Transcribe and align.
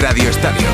Radio 0.00 0.30
Estadio. 0.30 0.66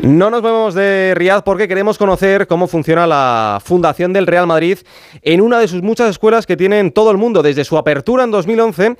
No 0.00 0.30
nos 0.30 0.40
movemos 0.40 0.74
de 0.74 1.12
Riad 1.14 1.44
porque 1.44 1.68
queremos 1.68 1.98
conocer 1.98 2.46
cómo 2.46 2.66
funciona 2.66 3.06
la 3.06 3.60
Fundación 3.62 4.12
del 4.12 4.26
Real 4.26 4.46
Madrid 4.46 4.78
en 5.20 5.40
una 5.42 5.58
de 5.58 5.68
sus 5.68 5.82
muchas 5.82 6.08
escuelas 6.08 6.46
que 6.46 6.56
tiene 6.56 6.78
en 6.78 6.92
todo 6.92 7.10
el 7.10 7.18
mundo. 7.18 7.42
Desde 7.42 7.64
su 7.64 7.76
apertura 7.76 8.24
en 8.24 8.30
2011 8.30 8.96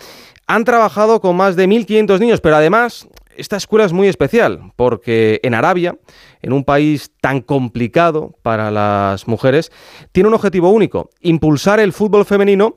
han 0.47 0.65
trabajado 0.65 1.21
con 1.21 1.37
más 1.37 1.57
de 1.57 1.67
1.500 1.67 2.21
niños, 2.21 2.41
pero 2.41 2.57
además 2.57 3.09
esta 3.37 3.57
escuela 3.57 3.85
es 3.85 3.93
muy 3.93 4.09
especial 4.09 4.73
porque 4.77 5.41
en 5.43 5.55
Arabia, 5.55 5.97
en 6.43 6.53
un 6.53 6.65
país 6.65 7.13
tan 7.21 7.41
complicado 7.41 8.35
para 8.43 8.71
las 8.71 9.29
mujeres, 9.29 9.73
tiene 10.13 10.29
un 10.29 10.35
objetivo 10.35 10.71
único, 10.71 11.11
impulsar 11.21 11.81
el 11.81 11.93
fútbol 11.93 12.27
femenino. 12.27 12.77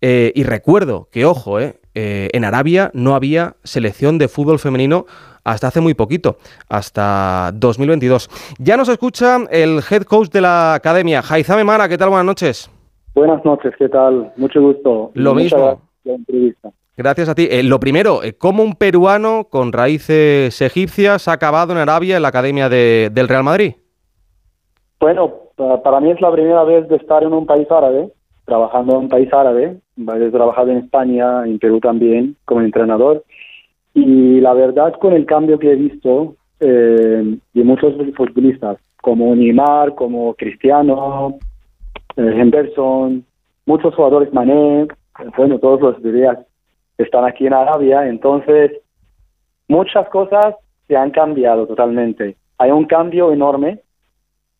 Eh, 0.00 0.32
y 0.34 0.42
recuerdo 0.44 1.08
que, 1.10 1.24
ojo, 1.24 1.58
eh, 1.58 1.80
eh, 1.98 2.28
en 2.34 2.44
Arabia 2.44 2.90
no 2.92 3.14
había 3.14 3.54
selección 3.64 4.18
de 4.18 4.28
fútbol 4.28 4.58
femenino 4.58 5.06
hasta 5.44 5.68
hace 5.68 5.80
muy 5.80 5.94
poquito, 5.94 6.36
hasta 6.68 7.52
2022. 7.54 8.28
Ya 8.58 8.76
nos 8.76 8.90
escucha 8.90 9.38
el 9.50 9.80
head 9.90 10.02
coach 10.02 10.28
de 10.28 10.42
la 10.42 10.74
academia, 10.74 11.22
Jaizame 11.22 11.64
Mara, 11.64 11.88
¿qué 11.88 11.96
tal? 11.96 12.10
Buenas 12.10 12.26
noches. 12.26 12.70
Buenas 13.14 13.42
noches, 13.46 13.72
¿qué 13.78 13.88
tal? 13.88 14.30
Mucho 14.36 14.60
gusto. 14.60 15.10
Lo 15.14 15.34
mismo. 15.34 15.80
Gracias 16.98 17.30
a 17.30 17.34
ti. 17.34 17.48
Eh, 17.50 17.62
lo 17.62 17.80
primero, 17.80 18.22
eh, 18.22 18.36
¿cómo 18.36 18.62
un 18.62 18.74
peruano 18.74 19.46
con 19.48 19.72
raíces 19.72 20.60
egipcias 20.60 21.28
ha 21.28 21.32
acabado 21.32 21.72
en 21.72 21.78
Arabia 21.78 22.16
en 22.16 22.22
la 22.22 22.28
academia 22.28 22.68
del 22.68 23.28
Real 23.28 23.42
Madrid? 23.42 23.72
Bueno, 25.00 25.32
para 25.82 26.00
mí 26.00 26.10
es 26.10 26.20
la 26.20 26.30
primera 26.30 26.62
vez 26.64 26.88
de 26.88 26.96
estar 26.96 27.22
en 27.22 27.32
un 27.32 27.46
país 27.46 27.70
árabe, 27.70 28.12
trabajando 28.46 28.94
en 28.94 29.00
un 29.02 29.08
país 29.08 29.30
árabe. 29.32 29.76
He 29.98 30.30
trabajado 30.30 30.70
en 30.70 30.78
España, 30.78 31.44
en 31.44 31.58
Perú 31.58 31.80
también, 31.80 32.36
como 32.46 32.62
entrenador. 32.62 33.24
Y 33.92 34.40
la 34.40 34.54
verdad, 34.54 34.94
con 34.94 35.12
el 35.12 35.26
cambio 35.26 35.58
que 35.58 35.72
he 35.72 35.76
visto 35.76 36.36
eh, 36.60 37.38
de 37.52 37.64
muchos 37.64 37.94
futbolistas, 38.16 38.78
como 39.02 39.34
Neymar, 39.34 39.94
como 39.94 40.34
Cristiano, 40.34 41.36
eh, 42.16 42.34
Henderson, 42.34 43.24
muchos 43.66 43.94
jugadores 43.94 44.32
Mané, 44.32 44.86
bueno, 45.36 45.58
todos 45.58 45.80
los 45.80 46.02
dirías 46.02 46.38
están 46.98 47.24
aquí 47.24 47.46
en 47.46 47.54
Arabia, 47.54 48.06
entonces 48.06 48.72
muchas 49.68 50.08
cosas 50.08 50.54
se 50.88 50.96
han 50.96 51.10
cambiado 51.10 51.66
totalmente. 51.66 52.36
Hay 52.58 52.70
un 52.70 52.86
cambio 52.86 53.32
enorme 53.32 53.80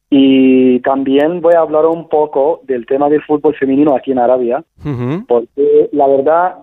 y 0.08 0.78
también 0.80 1.40
voy 1.40 1.54
a 1.54 1.60
hablar 1.60 1.86
un 1.86 2.08
poco 2.08 2.60
del 2.64 2.86
tema 2.86 3.08
del 3.08 3.22
fútbol 3.22 3.54
femenino 3.56 3.96
aquí 3.96 4.12
en 4.12 4.18
Arabia, 4.18 4.62
porque 5.26 5.88
la 5.92 6.06
verdad 6.06 6.56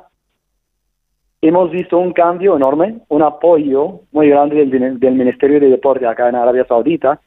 hemos 1.42 1.72
visto 1.72 1.98
un 1.98 2.14
cambio 2.14 2.56
enorme, 2.56 3.00
un 3.10 3.22
apoyo 3.22 4.00
muy 4.14 4.30
grande 4.30 4.66
del, 4.66 5.16
Ministerio 5.16 5.60
de 5.60 5.70
Deporte 5.70 6.08
acá 6.08 6.30
en 6.30 6.36
Arabia 6.36 6.66
Saudita 6.66 7.20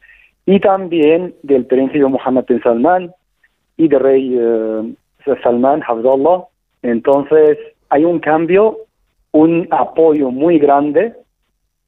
y 0.46 0.58
también 0.58 1.34
del 1.42 1.66
príncipe 1.66 2.06
Mohammed 2.06 2.46
bin 2.48 2.62
Salman 2.62 3.12
y 3.76 3.88
del 3.88 4.00
rey 4.00 4.38
eh, 4.38 4.94
Salman 5.42 5.82
Abdullah. 5.86 6.44
Entonces 6.82 7.58
hay 7.90 8.06
un 8.06 8.20
cambio, 8.20 8.78
un 9.32 9.68
apoyo 9.70 10.30
muy 10.30 10.58
grande 10.58 11.12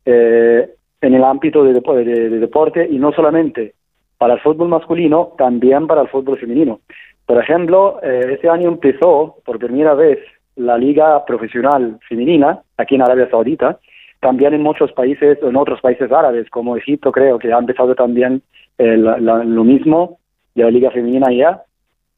eh, 0.05 0.69
en 1.01 1.15
el 1.15 1.25
ámbito 1.25 1.65
de, 1.65 1.73
deporte 1.73 2.87
y 2.91 2.99
no 2.99 3.13
solamente 3.13 3.75
para 4.19 4.35
el 4.35 4.41
fútbol 4.41 4.69
masculino, 4.69 5.33
también 5.39 5.87
para 5.87 6.03
el 6.03 6.09
fútbol 6.09 6.39
femenino. 6.39 6.81
Por 7.25 7.41
ejemplo, 7.43 8.01
eh, 8.03 8.33
este 8.33 8.49
año 8.49 8.69
empezó 8.69 9.37
por 9.45 9.59
primera 9.59 9.95
vez 9.95 10.19
la 10.57 10.77
liga 10.77 11.25
profesional 11.25 11.99
femenina 12.09 12.61
aquí 12.77 12.97
en 12.97 13.03
Arabia 13.03 13.31
Saudita, 13.31 13.79
también 14.21 14.55
en 14.55 14.63
muchos 14.63 14.93
países, 14.93 15.39
en 15.43 15.57
otros 15.57 15.81
países 15.81 16.11
árabes, 16.11 16.51
como 16.51 16.77
Egipto 16.77 17.13
creo 17.13 17.39
que 17.39 17.53
ha 17.53 17.59
empezado 17.59 17.95
también 17.95 18.43
eh, 18.79 18.97
lo 18.97 19.65
mismo, 19.65 20.19
de 20.55 20.65
la 20.65 20.71
liga 20.71 20.91
femenina 20.91 21.33
ya. 21.33 21.63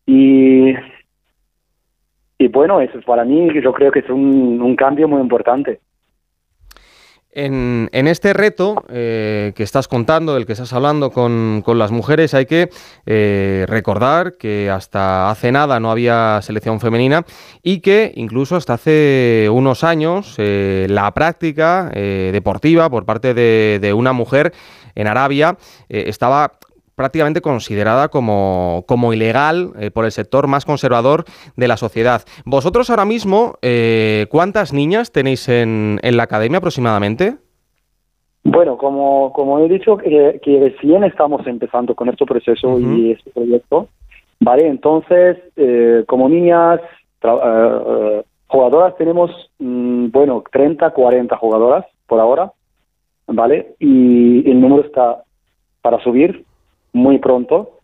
Y, 0.07 0.75
bueno, 2.51 2.81
eso 2.81 2.99
para 3.03 3.25
mí 3.25 3.49
yo 3.63 3.73
creo 3.73 3.93
que 3.93 3.99
es 3.99 4.09
un 4.09 4.75
cambio 4.77 5.07
muy 5.07 5.21
importante. 5.21 5.81
En, 7.33 7.89
este 7.93 8.33
reto 8.33 8.85
eh, 8.89 9.53
que 9.55 9.63
estás 9.63 9.87
contando, 9.87 10.35
del 10.35 10.47
que 10.47 10.53
estás 10.53 10.73
hablando 10.73 11.13
con, 11.13 11.63
las 11.67 11.93
mujeres, 11.93 12.35
hay 12.35 12.47
que 12.47 12.71
eh, 13.07 13.67
recordar 13.69 14.37
que 14.37 14.69
hasta 14.69 15.31
hace 15.31 15.53
nada 15.53 15.79
no 15.79 15.93
había 15.93 16.41
selección 16.43 16.81
femenina 16.81 17.25
y 17.63 17.81
que 17.81 18.13
incluso 18.17 18.57
hasta 18.57 18.75
hace 18.75 19.49
unos 19.53 19.85
años 19.85 20.35
eh, 20.39 20.89
la 20.91 21.13
práctica 21.15 21.91
deportiva 21.91 22.91
por 22.91 23.05
parte 23.05 23.33
de, 23.33 23.79
de, 23.81 23.93
una 23.93 24.13
mujer 24.13 24.53
en 24.97 25.07
Arabia 25.07 25.57
estaba 25.89 26.59
prácticamente 27.01 27.41
considerada 27.41 28.09
como, 28.09 28.85
como 28.87 29.15
ilegal 29.15 29.71
eh, 29.81 29.91
por 29.91 30.05
el 30.05 30.13
sector 30.13 30.49
más 30.49 30.67
conservador 30.67 31.25
de 31.57 31.67
la 31.67 31.79
sociedad. 31.79 32.21
Vosotros 32.45 32.91
ahora 32.91 33.07
mismo, 33.07 33.55
eh, 33.63 34.27
¿cuántas 34.29 34.75
niñas 34.75 35.11
tenéis 35.11 35.49
en, 35.49 35.99
en, 36.03 36.19
la 36.19 36.25
academia 36.25 36.59
aproximadamente? 36.59 37.39
Bueno, 38.45 38.77
como, 38.77 39.33
como 39.33 39.61
he 39.61 39.69
dicho, 39.71 39.97
que, 39.97 40.39
recién 40.45 41.03
estamos 41.05 41.47
empezando 41.47 41.95
con 41.95 42.11
este 42.11 42.27
proceso 42.27 42.79
y 42.79 43.13
este 43.13 43.31
proyecto, 43.31 43.89
¿vale? 44.39 44.69
Entonces, 44.69 45.39
eh, 45.57 46.05
como 46.07 46.29
niñas, 46.29 46.81
jugadoras 48.47 48.95
tenemos, 48.99 49.31
mm, 49.59 50.11
bueno, 50.11 50.45
30, 50.53 50.91
40 50.91 51.35
jugadoras 51.39 51.87
por 52.07 52.21
ahora, 52.21 52.53
¿vale? 53.27 53.75
Y 53.79 54.51
el 54.51 54.61
número 54.61 54.85
está 54.85 55.23
para 55.81 55.99
subir 56.05 56.45
muy 56.93 57.19
pronto. 57.19 57.79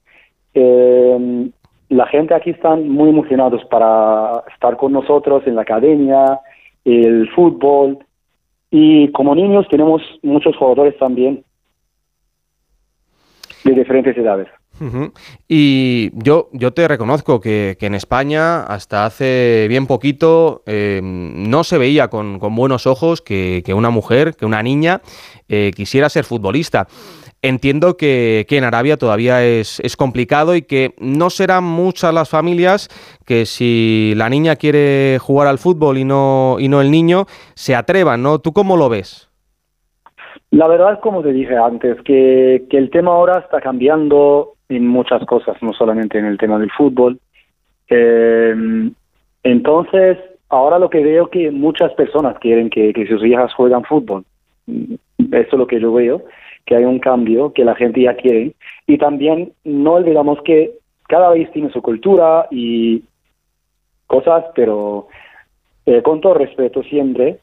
Eh, 0.54 1.50
la 1.88 2.06
gente 2.06 2.34
aquí 2.34 2.50
están 2.50 2.88
muy 2.88 3.10
emocionados 3.10 3.64
para 3.66 4.42
estar 4.52 4.76
con 4.76 4.92
nosotros 4.92 5.46
en 5.46 5.54
la 5.54 5.62
academia, 5.62 6.40
el 6.84 7.28
fútbol 7.30 7.98
y 8.70 9.10
como 9.12 9.34
niños 9.34 9.66
tenemos 9.68 10.02
muchos 10.22 10.56
jugadores 10.56 10.98
también 10.98 11.44
de 13.64 13.72
diferentes 13.72 14.16
edades. 14.16 14.48
Y 15.48 16.10
yo, 16.14 16.48
yo 16.52 16.72
te 16.72 16.86
reconozco 16.88 17.40
que, 17.40 17.76
en 17.80 17.94
España 17.94 18.62
hasta 18.62 19.06
hace 19.06 19.66
bien 19.68 19.86
poquito 19.86 20.62
eh, 20.66 21.00
no 21.02 21.64
se 21.64 21.78
veía 21.78 22.08
con, 22.08 22.38
buenos 22.38 22.86
ojos 22.86 23.22
que, 23.22 23.62
una 23.74 23.90
mujer, 23.90 24.34
que 24.34 24.46
una 24.46 24.62
niña 24.62 25.00
eh, 25.48 25.70
quisiera 25.74 26.08
ser 26.08 26.24
futbolista. 26.24 26.86
Entiendo 27.42 27.96
que, 27.96 28.46
en 28.48 28.64
Arabia 28.64 28.96
todavía 28.96 29.44
es, 29.44 29.96
complicado 29.96 30.56
y 30.56 30.62
que 30.62 30.94
no 30.98 31.30
serán 31.30 31.64
muchas 31.64 32.12
las 32.12 32.28
familias 32.28 32.88
que 33.24 33.46
si 33.46 34.14
la 34.16 34.28
niña 34.28 34.56
quiere 34.56 35.18
jugar 35.20 35.46
al 35.46 35.58
fútbol 35.58 35.98
y 35.98 36.04
no, 36.04 36.56
y 36.58 36.68
no 36.68 36.80
el 36.80 36.90
niño, 36.90 37.26
se 37.54 37.74
atrevan, 37.74 38.22
¿no? 38.22 38.40
¿Tú 38.40 38.52
cómo 38.52 38.76
lo 38.76 38.88
ves? 38.88 39.30
La 40.50 40.68
verdad 40.68 40.94
es 40.94 40.98
como 41.00 41.22
te 41.22 41.32
dije 41.32 41.56
antes, 41.56 42.00
que, 42.02 42.66
el 42.70 42.90
tema 42.90 43.12
ahora 43.12 43.40
está 43.40 43.60
cambiando 43.60 44.54
en 44.68 44.86
muchas 44.86 45.24
cosas, 45.26 45.56
no 45.62 45.72
solamente 45.72 46.18
en 46.18 46.26
el 46.26 46.38
tema 46.38 46.58
del 46.58 46.70
fútbol. 46.70 47.18
Em, 47.88 48.92
entonces, 49.42 50.18
ahora 50.48 50.78
lo 50.78 50.90
que 50.90 51.02
veo 51.02 51.28
que 51.28 51.50
muchas 51.50 51.92
personas 51.94 52.38
quieren 52.38 52.70
que, 52.70 52.92
que 52.92 53.06
sus 53.06 53.24
hijas 53.24 53.52
juegan 53.54 53.84
fútbol. 53.84 54.24
Eso 54.66 55.48
es 55.52 55.52
lo 55.52 55.66
que 55.66 55.80
yo 55.80 55.92
veo 55.92 56.22
que 56.66 56.74
hay 56.74 56.84
un 56.84 56.98
cambio 56.98 57.52
que 57.52 57.64
la 57.64 57.74
gente 57.76 58.02
ya 58.02 58.16
quiere. 58.16 58.52
Y 58.86 58.98
también 58.98 59.52
no 59.64 59.94
olvidamos 59.94 60.42
que 60.42 60.72
cada 61.08 61.30
país 61.30 61.50
tiene 61.52 61.70
su 61.70 61.80
cultura 61.80 62.48
y 62.50 63.04
cosas, 64.06 64.44
pero 64.54 65.06
eh, 65.86 66.02
con 66.02 66.20
todo 66.20 66.34
respeto 66.34 66.82
siempre, 66.82 67.38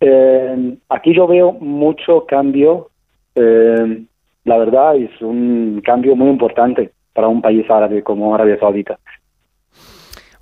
eh, 0.00 0.76
aquí 0.88 1.14
yo 1.14 1.26
veo 1.26 1.52
mucho 1.52 2.24
cambio. 2.26 2.88
Eh, 3.34 4.04
la 4.44 4.58
verdad 4.58 4.96
es 4.96 5.10
un 5.20 5.80
cambio 5.84 6.16
muy 6.16 6.28
importante 6.28 6.90
para 7.12 7.28
un 7.28 7.42
país 7.42 7.68
árabe 7.70 8.02
como 8.02 8.34
Arabia 8.34 8.58
Saudita. 8.58 8.98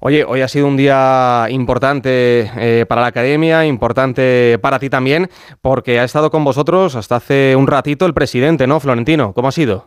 Oye, 0.03 0.25
hoy 0.25 0.41
ha 0.41 0.49
sido 0.49 0.67
un 0.67 0.79
día 0.79 1.47
importante 1.51 2.51
eh, 2.59 2.87
para 2.89 3.03
la 3.03 3.09
academia, 3.09 3.67
importante 3.67 4.59
para 4.63 4.79
ti 4.79 4.89
también, 4.89 5.27
porque 5.61 6.01
ha 6.01 6.05
estado 6.05 6.31
con 6.31 6.43
vosotros 6.43 6.97
hasta 6.97 7.17
hace 7.17 7.55
un 7.55 7.67
ratito 7.67 8.07
el 8.07 8.15
presidente, 8.15 8.67
¿no, 8.67 8.81
Florentino? 8.81 9.35
¿Cómo 9.35 9.49
ha 9.49 9.53
sido? 9.53 9.85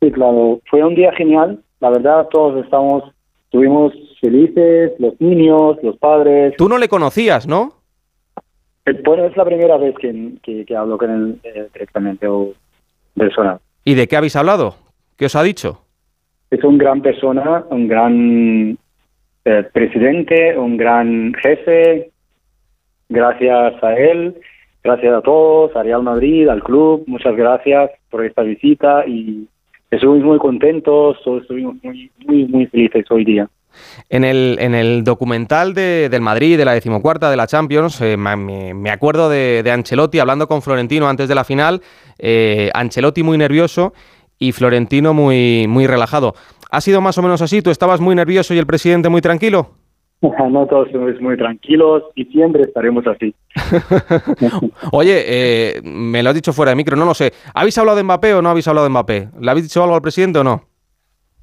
Sí, 0.00 0.12
claro, 0.12 0.60
fue 0.70 0.84
un 0.84 0.94
día 0.94 1.12
genial. 1.16 1.60
La 1.80 1.90
verdad, 1.90 2.28
todos 2.30 2.64
estamos, 2.64 3.02
estuvimos 3.46 3.92
felices, 4.20 4.92
los 5.00 5.20
niños, 5.20 5.78
los 5.82 5.96
padres. 5.96 6.54
Tú 6.56 6.68
no 6.68 6.78
le 6.78 6.88
conocías, 6.88 7.48
¿no? 7.48 7.72
Eh, 8.86 9.02
bueno, 9.04 9.24
es 9.24 9.36
la 9.36 9.44
primera 9.44 9.76
vez 9.78 9.96
que, 9.96 10.64
que, 10.64 10.76
hablo 10.76 10.96
con 10.96 11.10
él 11.10 11.40
eh, 11.42 11.66
directamente 11.72 12.28
o 12.28 12.52
personal. 13.20 13.58
¿Y 13.84 13.94
de 13.94 14.08
qué 14.08 14.16
habéis 14.16 14.36
hablado? 14.36 14.74
¿Qué 15.16 15.26
os 15.26 15.36
ha 15.36 15.42
dicho? 15.42 15.84
Es 16.50 16.64
un 16.64 16.78
gran 16.78 17.00
persona, 17.00 17.64
un 17.70 17.86
gran 17.86 18.78
presidente, 19.72 20.56
un 20.56 20.76
gran 20.76 21.32
jefe, 21.34 22.10
gracias 23.08 23.82
a 23.82 23.94
él. 23.96 24.34
gracias 24.82 25.12
a 25.14 25.20
todos, 25.20 25.76
a 25.76 25.82
Real 25.82 26.02
Madrid, 26.02 26.48
al 26.48 26.62
club, 26.62 27.04
muchas 27.06 27.36
gracias 27.36 27.90
por 28.10 28.24
esta 28.24 28.42
visita 28.42 29.04
y 29.06 29.46
estuvimos 29.90 30.24
muy 30.24 30.38
contentos, 30.38 31.18
estuvimos 31.18 31.76
muy, 31.82 32.10
muy, 32.26 32.46
muy 32.46 32.66
felices 32.66 33.04
hoy 33.10 33.24
día. 33.24 33.48
En 34.08 34.24
el, 34.24 34.56
en 34.60 34.74
el 34.74 35.04
documental 35.04 35.74
de, 35.74 36.08
del 36.08 36.20
Madrid, 36.20 36.56
de 36.56 36.64
la 36.64 36.72
decimocuarta 36.72 37.30
de 37.30 37.36
la 37.36 37.46
Champions, 37.46 38.00
eh, 38.00 38.16
me, 38.16 38.74
me, 38.74 38.90
acuerdo 38.90 39.28
de, 39.28 39.62
de, 39.62 39.70
Ancelotti 39.70 40.18
hablando 40.18 40.48
con 40.48 40.62
Florentino 40.62 41.08
antes 41.08 41.28
de 41.28 41.34
la 41.34 41.44
final, 41.44 41.80
eh, 42.18 42.70
Ancelotti 42.74 43.22
muy 43.22 43.38
nervioso 43.38 43.92
y 44.38 44.52
Florentino 44.52 45.14
muy, 45.14 45.66
muy 45.68 45.86
relajado. 45.86 46.34
¿Ha 46.70 46.80
sido 46.80 47.00
más 47.00 47.18
o 47.18 47.22
menos 47.22 47.42
así? 47.42 47.62
¿Tú 47.62 47.70
estabas 47.70 48.00
muy 48.00 48.14
nervioso 48.14 48.54
y 48.54 48.58
el 48.58 48.66
presidente 48.66 49.08
muy 49.08 49.20
tranquilo? 49.20 49.70
No 50.50 50.66
todos 50.66 50.88
somos 50.90 51.20
muy 51.20 51.36
tranquilos 51.36 52.02
y 52.14 52.24
siempre 52.26 52.62
estaremos 52.62 53.04
así. 53.06 53.34
Oye, 54.92 55.24
eh, 55.26 55.80
me 55.82 56.22
lo 56.22 56.30
has 56.30 56.34
dicho 56.34 56.52
fuera 56.52 56.70
de 56.70 56.76
micro, 56.76 56.96
no 56.96 57.04
lo 57.04 57.14
sé. 57.14 57.32
¿Habéis 57.54 57.78
hablado 57.78 57.96
de 57.96 58.02
Mbappé 58.02 58.34
o 58.34 58.42
no 58.42 58.50
habéis 58.50 58.68
hablado 58.68 58.84
de 58.84 58.90
Mbappé? 58.90 59.28
¿Le 59.40 59.50
habéis 59.50 59.68
dicho 59.68 59.82
algo 59.82 59.94
al 59.94 60.02
presidente 60.02 60.38
o 60.38 60.44
no? 60.44 60.69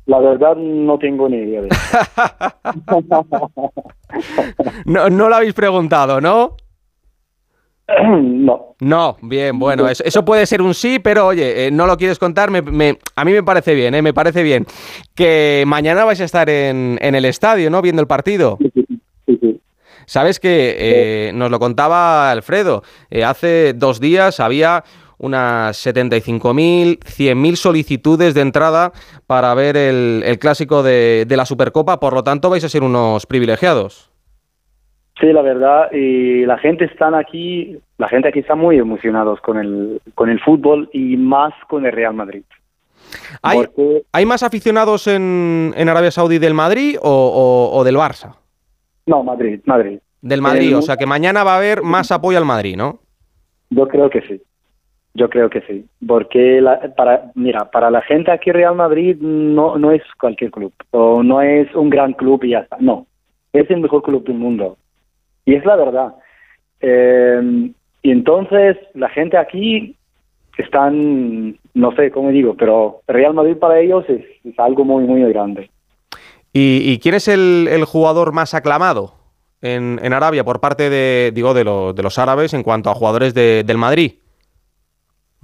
La 0.08 0.20
verdad 0.20 0.56
no 0.56 0.98
tengo 0.98 1.30
ni 1.30 1.38
idea 1.38 1.62
de 1.62 1.70
no, 4.86 5.10
no 5.10 5.30
lo 5.30 5.36
habéis 5.36 5.54
preguntado, 5.54 6.22
¿no? 6.22 6.56
No. 8.12 8.76
No, 8.80 9.18
bien, 9.22 9.60
bueno, 9.60 9.88
eso, 9.88 10.04
eso, 10.04 10.26
puede 10.26 10.46
ser 10.46 10.62
un 10.62 10.74
sí, 10.74 11.00
pero 11.00 11.28
oye, 11.28 11.68
eh, 11.68 11.72
no 11.72 11.86
lo 11.86 11.96
quieres 11.96 12.20
contar, 12.20 12.52
me, 12.52 12.62
me, 12.62 12.98
a 13.16 13.24
mí 13.24 13.32
me 13.32 13.44
parece 13.44 13.74
bien, 13.76 13.96
eh, 13.96 14.02
me 14.02 14.14
parece 14.14 14.44
bien. 14.44 14.66
Que 15.16 15.64
mañana 15.66 16.04
vais 16.04 16.20
a 16.20 16.26
estar 16.26 16.50
en, 16.50 17.00
en 17.02 17.16
el 17.16 17.24
estadio, 17.24 17.70
¿no? 17.70 17.82
Viendo 17.82 18.02
el 18.02 18.08
partido. 18.08 18.58
Sí, 18.62 18.72
sí, 19.26 19.40
sí. 19.42 19.62
Sabes 20.06 20.40
que 20.40 20.76
eh, 20.80 21.32
nos 21.34 21.52
lo 21.52 21.60
contaba 21.60 22.32
Alfredo, 22.32 22.82
eh, 23.10 23.26
hace 23.26 23.74
dos 23.74 24.00
días 24.00 24.40
había 24.40 24.86
unas 25.18 25.86
75.000, 25.86 27.00
100.000 27.00 27.56
solicitudes 27.56 28.34
de 28.34 28.42
entrada 28.42 28.92
para 29.26 29.54
ver 29.54 29.78
el, 29.78 30.24
el 30.26 30.40
clásico 30.40 30.84
de, 30.84 31.26
de 31.28 31.38
la 31.38 31.46
Supercopa, 31.46 32.00
por 32.00 32.14
lo 32.14 32.24
tanto 32.24 32.50
vais 32.50 32.64
a 32.64 32.70
ser 32.70 32.84
unos 32.84 33.26
privilegiados. 33.26 34.12
Sí, 35.20 35.34
la 35.34 35.42
verdad, 35.42 35.92
y 35.92 36.46
la 36.46 36.60
gente 36.60 36.86
están 36.86 37.16
aquí, 37.16 37.80
la 37.98 38.08
gente 38.08 38.28
aquí 38.28 38.40
está 38.40 38.54
muy 38.54 38.78
emocionados 38.78 39.42
con 39.42 39.58
el, 39.58 40.00
con 40.14 40.30
el 40.30 40.40
fútbol 40.40 40.90
y 40.94 41.18
más 41.18 41.54
con 41.68 41.86
el 41.88 41.92
Real 41.92 42.14
Madrid. 42.14 42.44
¿Hay, 43.42 43.58
Porque... 43.60 44.04
¿hay 44.12 44.26
más 44.26 44.44
aficionados 44.44 45.08
en, 45.08 45.74
en, 45.76 45.90
Arabia 45.90 46.12
Saudí 46.12 46.38
del 46.38 46.54
Madrid 46.54 46.98
o, 47.02 47.10
o, 47.10 47.78
o, 47.78 47.84
del 47.84 47.96
Barça? 47.96 48.36
No, 49.08 49.24
Madrid, 49.24 49.60
Madrid. 49.66 50.00
Del 50.22 50.42
Madrid, 50.42 50.70
el... 50.70 50.76
o 50.76 50.82
sea 50.82 50.98
que 50.98 51.06
mañana 51.06 51.44
va 51.44 51.54
a 51.54 51.58
haber 51.58 51.82
más 51.82 52.12
apoyo 52.12 52.38
al 52.38 52.46
Madrid, 52.46 52.76
¿no? 52.76 53.00
Yo 53.70 53.88
creo 53.88 54.10
que 54.10 54.22
sí. 54.22 54.42
Yo 55.18 55.30
creo 55.32 55.50
que 55.50 55.62
sí, 55.62 55.84
porque 56.06 56.62
la, 56.62 56.94
para 56.96 57.32
mira, 57.34 57.72
para 57.72 57.90
la 57.90 58.04
gente 58.04 58.30
aquí 58.30 58.52
Real 58.52 58.76
Madrid 58.76 59.18
no 59.20 59.76
no 59.80 59.92
es 59.92 60.04
cualquier 60.20 60.52
club 60.52 60.72
o 60.92 61.24
no 61.24 61.42
es 61.42 61.74
un 61.74 61.90
gran 61.90 62.14
club 62.14 62.44
y 62.44 62.52
ya 62.52 62.60
está, 62.60 62.78
no, 62.80 63.08
es 63.52 63.68
el 63.72 63.82
mejor 63.82 64.04
club 64.04 64.24
del 64.26 64.36
mundo 64.38 64.78
y 65.44 65.56
es 65.56 65.66
la 65.66 65.76
verdad. 65.76 66.14
Eh, 66.82 67.72
y 68.04 68.12
entonces 68.12 68.78
la 68.94 69.10
gente 69.10 69.38
aquí 69.38 69.96
están, 70.58 71.58
no 71.74 71.96
sé 71.96 72.12
cómo 72.12 72.30
digo, 72.30 72.56
pero 72.56 73.02
Real 73.08 73.34
Madrid 73.34 73.58
para 73.58 73.80
ellos 73.80 74.06
es, 74.08 74.24
algo 74.60 74.86
muy, 74.86 75.04
muy 75.06 75.24
grande. 75.34 75.72
¿Y, 76.54 76.92
y 76.92 77.00
quién 77.00 77.16
es 77.16 77.28
el, 77.28 77.84
jugador 77.86 78.34
más 78.34 78.54
aclamado 78.54 79.16
en, 79.62 80.00
en, 80.04 80.14
Arabia 80.14 80.44
por 80.44 80.60
parte 80.60 80.92
de, 80.92 81.32
digo, 81.34 81.56
de, 81.56 81.64
lo, 81.64 81.94
de 81.94 82.04
los 82.04 82.20
árabes 82.20 82.54
en 82.54 82.62
cuanto 82.62 82.92
a 82.92 82.96
jugadores 82.96 83.34
de, 83.34 83.64
del 83.66 83.78
Madrid? 83.78 84.14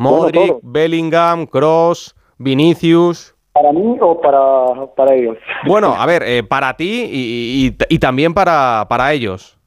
Modric, 0.03 0.47
bueno, 0.47 0.59
Bellingham, 0.63 1.45
Cross, 1.45 2.15
Vinicius. 2.37 3.35
¿Para 3.53 3.71
mí 3.71 3.97
o 4.01 4.19
para, 4.19 4.87
para 4.95 5.15
ellos? 5.15 5.37
Bueno, 5.65 5.93
a 5.97 6.05
ver, 6.05 6.23
eh, 6.23 6.43
para 6.43 6.75
ti 6.75 7.07
y, 7.11 7.67
y, 7.67 7.75
y 7.89 7.99
también 7.99 8.33
para, 8.33 8.85
para 8.89 9.13
ellos. 9.13 9.57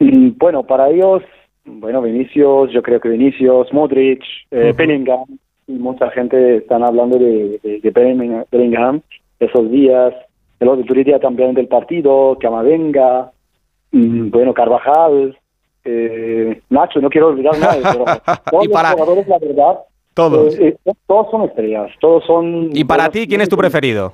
Bueno, 0.00 0.62
para 0.62 0.90
ellos, 0.90 1.22
bueno, 1.64 2.02
Vinicius, 2.02 2.70
yo 2.72 2.82
creo 2.82 3.00
que 3.00 3.08
Vinicius, 3.08 3.72
Modric, 3.72 4.22
eh, 4.50 4.56
uh 4.56 4.72
-huh. 4.72 4.76
Bellingham, 4.76 5.24
y 5.66 5.72
mucha 5.72 6.10
gente 6.10 6.56
están 6.56 6.82
hablando 6.82 7.18
de, 7.18 7.58
de, 7.62 7.80
de 7.80 7.90
Bellingham 8.50 9.02
esos 9.38 9.70
días, 9.70 10.14
el 10.60 10.68
otro 10.68 10.94
día 10.94 11.20
también 11.20 11.54
del 11.54 11.68
partido, 11.68 12.36
Camavenga, 12.40 13.30
mm, 13.92 14.30
bueno, 14.30 14.54
Carvajal, 14.54 15.36
eh, 15.88 16.62
Nacho, 16.70 17.00
no 17.00 17.08
quiero 17.08 17.28
olvidar 17.28 17.58
nada, 17.58 17.76
pero 17.92 18.04
todos 18.50 18.64
¿Y 18.64 18.68
para... 18.68 18.90
los 18.90 19.00
jugadores, 19.00 19.28
la 19.28 19.38
verdad, 19.38 19.78
todos. 20.14 20.58
Eh, 20.58 20.76
eh, 20.84 20.92
todos 21.06 21.30
son 21.30 21.42
estrellas, 21.42 21.90
todos 22.00 22.24
son... 22.26 22.70
¿Y 22.72 22.84
para 22.84 23.08
ti 23.08 23.26
quién 23.26 23.40
es 23.40 23.48
tu 23.48 23.56
preferido? 23.56 24.12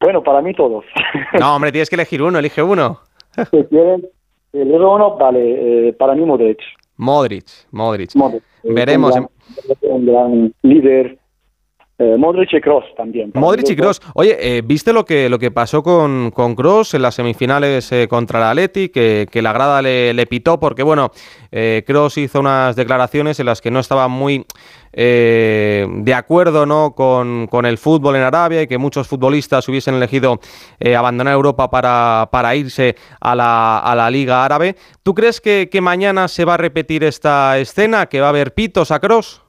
Bueno, 0.00 0.22
para 0.22 0.42
mí 0.42 0.54
todos. 0.54 0.84
No, 1.38 1.56
hombre, 1.56 1.72
tienes 1.72 1.88
que 1.88 1.96
elegir 1.96 2.22
uno, 2.22 2.38
elige 2.38 2.62
uno. 2.62 3.00
Si 3.50 3.64
quieren, 3.64 4.06
el 4.52 4.72
uno, 4.72 5.16
vale, 5.16 5.88
eh, 5.88 5.92
para 5.94 6.14
mí 6.14 6.24
Modric. 6.24 6.58
Modric, 6.96 7.46
Modric. 7.70 8.14
Modric. 8.14 8.42
Veremos. 8.62 9.16
Un 9.16 9.28
gran, 9.80 9.92
un 9.92 10.06
gran 10.06 10.54
líder. 10.62 11.18
Eh, 11.98 12.16
Modric 12.16 12.52
y 12.54 12.60
Cross 12.60 12.84
también. 12.96 13.30
Modric 13.34 13.70
y 13.70 13.76
Cross. 13.76 14.00
Oye, 14.14 14.36
eh, 14.40 14.62
¿viste 14.64 14.92
lo 14.92 15.04
que, 15.04 15.28
lo 15.28 15.38
que 15.38 15.50
pasó 15.50 15.82
con, 15.82 16.30
con 16.30 16.54
Cross 16.54 16.94
en 16.94 17.02
las 17.02 17.14
semifinales 17.14 17.92
eh, 17.92 18.08
contra 18.08 18.38
el 18.40 18.44
Atleti? 18.46 18.88
Que, 18.88 19.28
que 19.30 19.42
la 19.42 19.52
grada 19.52 19.82
le, 19.82 20.14
le, 20.14 20.26
pitó 20.26 20.58
porque, 20.58 20.82
bueno, 20.82 21.10
Cross 21.86 22.18
hizo 22.18 22.40
unas 22.40 22.76
declaraciones 22.76 23.38
en 23.40 23.46
las 23.46 23.60
que 23.60 23.70
no 23.70 23.78
estaba 23.78 24.08
muy 24.08 24.46
de 24.94 26.14
acuerdo 26.14 26.66
¿no? 26.66 26.92
Con, 26.94 27.46
con, 27.46 27.64
el 27.64 27.78
fútbol 27.78 28.16
en 28.16 28.22
Arabia 28.22 28.60
y 28.60 28.66
que 28.66 28.76
muchos 28.76 29.08
futbolistas 29.08 29.66
hubiesen 29.68 29.94
elegido 29.94 30.38
abandonar 30.96 31.32
Europa 31.32 31.70
para, 31.70 32.28
para 32.30 32.54
irse 32.56 32.94
a 33.20 33.34
la, 33.34 33.78
a 33.78 33.94
la, 33.94 34.10
Liga 34.10 34.44
Árabe. 34.44 34.76
¿Tú 35.02 35.14
crees 35.14 35.40
que, 35.40 35.68
que, 35.70 35.80
mañana 35.80 36.28
se 36.28 36.44
va 36.44 36.54
a 36.54 36.58
repetir 36.58 37.04
esta 37.04 37.58
escena, 37.58 38.06
que 38.06 38.20
va 38.20 38.26
a 38.26 38.30
haber 38.30 38.52
pitos 38.52 38.90
a 38.90 39.00
Cross? 39.00 39.42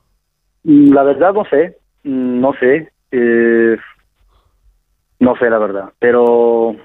La 0.63 1.03
verdad 1.03 1.33
no 1.33 1.43
sé, 1.49 1.77
no 2.03 2.53
sé, 2.59 2.91
eh, 3.11 3.77
no 5.19 5.35
sé 5.37 5.49
la 5.49 5.57
verdad, 5.57 5.91
pero 5.99 6.75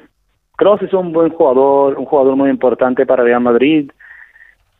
Cross 0.56 0.82
es 0.82 0.92
un 0.92 1.12
buen 1.12 1.30
jugador, 1.30 1.98
un 1.98 2.04
jugador 2.04 2.36
muy 2.36 2.50
importante 2.50 3.06
para 3.06 3.24
Real 3.24 3.40
Madrid 3.40 3.90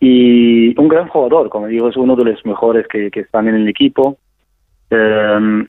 y 0.00 0.78
un 0.78 0.88
gran 0.88 1.08
jugador, 1.08 1.48
como 1.48 1.66
digo, 1.66 1.88
es 1.88 1.96
uno 1.96 2.14
de 2.16 2.24
los 2.24 2.44
mejores 2.46 2.86
que, 2.88 3.10
que 3.10 3.20
están 3.20 3.48
en 3.48 3.56
el 3.56 3.68
equipo. 3.68 4.18
Eh, 4.90 5.66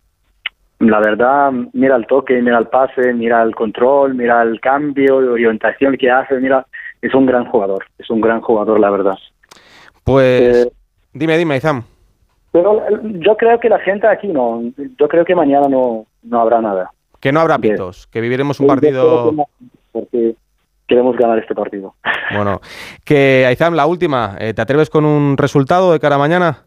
la 0.80 1.00
verdad, 1.00 1.52
mira 1.74 1.96
el 1.96 2.08
toque, 2.08 2.42
mira 2.42 2.58
el 2.58 2.68
pase, 2.68 3.14
mira 3.14 3.44
el 3.44 3.54
control, 3.54 4.16
mira 4.16 4.42
el 4.42 4.62
cambio 4.62 5.20
de 5.20 5.28
orientación 5.28 5.98
que 5.98 6.10
hace, 6.10 6.40
mira, 6.40 6.66
es 7.02 7.14
un 7.14 7.26
gran 7.26 7.46
jugador, 7.46 7.86
es 7.98 8.10
un 8.10 8.22
gran 8.22 8.42
jugador, 8.42 8.80
la 8.80 8.90
verdad. 8.90 9.18
Pues, 10.06 10.68
eh, 10.68 10.72
dime, 11.14 11.38
dime, 11.38 11.58
Izam. 11.58 11.84
Pero 12.62 13.02
yo 13.20 13.38
creo 13.38 13.60
que 13.60 13.70
la 13.70 13.80
gente 13.80 14.08
aquí 14.08 14.28
no, 14.28 14.62
yo 14.98 15.08
creo 15.08 15.24
que 15.24 15.36
mañana 15.36 15.68
no, 15.68 16.06
no 16.24 16.42
habrá 16.42 16.62
nada. 16.62 16.92
Que 17.20 17.32
no 17.32 17.40
habrá 17.40 17.58
pitos, 17.58 18.08
que 18.08 18.22
viviremos 18.22 18.60
un 18.60 18.68
partido... 18.68 19.34
Porque 19.92 20.36
queremos 20.88 21.16
ganar 21.16 21.40
este 21.40 21.56
partido. 21.56 21.96
Bueno, 22.32 22.62
que 23.04 23.44
Aizam, 23.48 23.74
la 23.74 23.88
última, 23.88 24.36
eh, 24.40 24.54
¿te 24.54 24.62
atreves 24.62 24.92
con 24.92 25.04
un 25.04 25.36
resultado 25.36 25.92
de 25.92 26.00
cara 26.00 26.14
a 26.14 26.20
mañana? 26.20 26.64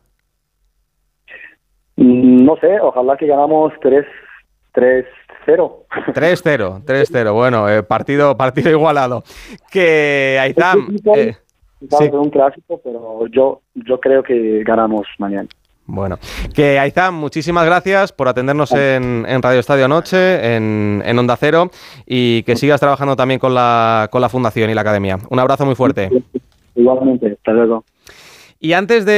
No 1.94 2.56
sé, 2.56 2.80
ojalá 2.80 3.16
que 3.16 3.28
ganamos 3.28 3.72
3 3.80 4.04
3 4.72 5.06
0. 5.46 5.84
3-0, 6.08 6.84
3-0. 6.84 7.32
Bueno, 7.32 7.68
eh, 7.68 7.84
partido 7.84 8.36
partido 8.36 8.70
igualado. 8.76 9.22
Que 9.70 10.36
Aizam 10.40 10.96
eh, 11.14 11.36
sí. 11.88 12.10
un 12.12 12.30
clásico, 12.30 12.80
pero 12.82 13.26
yo 13.28 13.60
yo 13.74 14.00
creo 14.00 14.22
que 14.22 14.62
ganamos 14.64 15.06
mañana. 15.18 15.48
Bueno, 15.86 16.18
que 16.54 16.78
Aizam, 16.78 17.14
muchísimas 17.14 17.66
gracias 17.66 18.12
por 18.12 18.28
atendernos 18.28 18.72
en, 18.72 19.26
en 19.28 19.42
Radio 19.42 19.58
Estadio 19.58 19.88
Noche, 19.88 20.54
en, 20.56 21.02
en, 21.04 21.18
Onda 21.18 21.36
Cero, 21.36 21.70
y 22.06 22.44
que 22.44 22.54
sigas 22.56 22.80
trabajando 22.80 23.16
también 23.16 23.40
con 23.40 23.52
la, 23.52 24.08
con 24.12 24.20
la 24.20 24.28
Fundación 24.28 24.70
y 24.70 24.74
la 24.74 24.82
Academia. 24.82 25.18
Un 25.28 25.40
abrazo 25.40 25.66
muy 25.66 25.74
fuerte. 25.74 26.08
Igualmente, 26.76 27.32
hasta 27.32 27.52
luego. 27.52 27.84
Y 28.64 28.74
antes 28.74 29.04
de 29.04 29.10